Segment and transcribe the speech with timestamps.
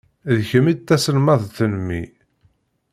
[0.35, 2.03] D kemm i d taselmadt n mmi.